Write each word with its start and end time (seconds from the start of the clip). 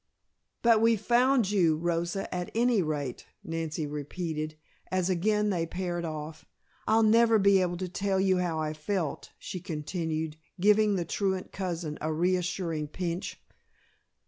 "But 0.63 0.81
we 0.81 0.95
found 0.95 1.51
you, 1.51 1.77
Rosa, 1.77 2.25
at 2.33 2.49
any 2.55 2.81
rate," 2.81 3.27
Nancy 3.43 3.85
repeated, 3.85 4.57
as 4.89 5.11
again 5.11 5.51
they 5.51 5.67
paired 5.67 6.05
off. 6.05 6.43
"I'll 6.87 7.03
never 7.03 7.37
be 7.37 7.61
able 7.61 7.77
to 7.77 7.87
tell 7.87 8.19
you 8.19 8.39
how 8.39 8.57
I 8.59 8.73
felt," 8.73 9.29
she 9.37 9.59
continued, 9.59 10.37
giving 10.59 10.95
the 10.95 11.05
truant 11.05 11.51
cousin 11.51 11.99
a 12.01 12.11
reassuring 12.11 12.87
pinch. 12.87 13.39